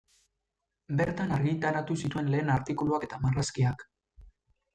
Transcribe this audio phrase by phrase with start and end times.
[1.01, 3.87] Bertan argitaratu zituen lehen artikuluak eta marrazkiak.